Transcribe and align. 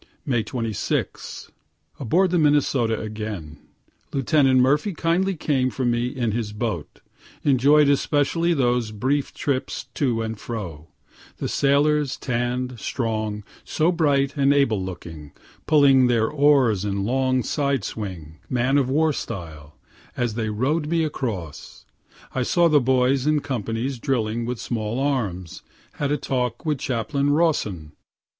May 0.25 0.41
26. 0.41 1.51
Aboard 1.99 2.31
the 2.31 2.39
Minnesota 2.39 2.99
again. 2.99 3.59
Lieut. 4.11 4.33
Murphy 4.57 4.93
kindly 4.95 5.35
came 5.35 5.69
for 5.69 5.85
me 5.85 6.07
in 6.07 6.31
his 6.31 6.53
boat. 6.53 7.01
Enjoy'd 7.43 7.95
specially 7.99 8.55
those 8.55 8.89
brief 8.89 9.31
trips 9.31 9.83
to 9.93 10.23
and 10.23 10.39
fro 10.39 10.87
the 11.37 11.47
sailors, 11.47 12.17
tann'd, 12.17 12.79
strong, 12.79 13.43
so 13.63 13.91
bright 13.91 14.35
and 14.35 14.51
able 14.55 14.83
looking, 14.83 15.33
pulling 15.67 16.07
their 16.07 16.27
oars 16.27 16.83
in 16.83 17.03
long 17.05 17.43
side 17.43 17.83
swing, 17.83 18.39
man 18.49 18.79
of 18.79 18.89
war 18.89 19.13
style, 19.13 19.77
as 20.17 20.33
they 20.33 20.49
row'd 20.49 20.87
me 20.87 21.03
across. 21.03 21.85
I 22.33 22.41
saw 22.41 22.67
the 22.67 22.81
boys 22.81 23.27
in 23.27 23.41
companies 23.41 23.99
drilling 23.99 24.45
with 24.45 24.57
small 24.59 24.99
arms; 24.99 25.61
had 25.91 26.11
a 26.11 26.17
talk 26.17 26.65
with 26.65 26.79
Chaplain 26.79 27.29
Rawson. 27.29 27.91